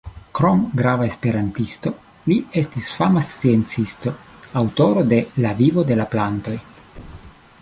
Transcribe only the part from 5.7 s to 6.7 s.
de la Plantoj”.